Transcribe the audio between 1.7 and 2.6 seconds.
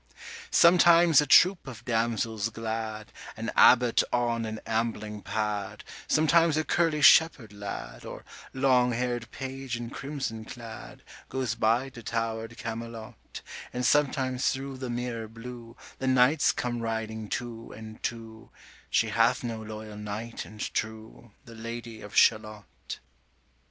damsels